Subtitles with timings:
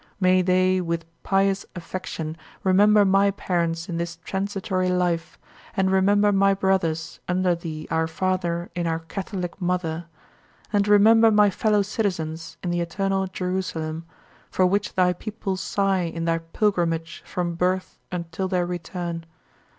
[0.19, 5.37] May they with pious affection remember my parents in this transitory life,
[5.77, 10.05] and remember my brothers under thee our Father in our Catholic mother;
[10.73, 14.05] and remember my fellow citizens in the eternal Jerusalem,
[14.49, 19.23] for which thy people sigh in their pilgrimage from birth until their return.